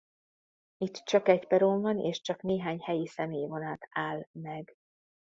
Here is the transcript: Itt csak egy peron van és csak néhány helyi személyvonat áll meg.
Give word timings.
Itt 0.77 0.93
csak 1.05 1.27
egy 1.27 1.47
peron 1.47 1.81
van 1.81 1.97
és 1.99 2.21
csak 2.21 2.41
néhány 2.41 2.79
helyi 2.81 3.07
személyvonat 3.07 3.87
áll 3.91 4.25
meg. 4.31 4.75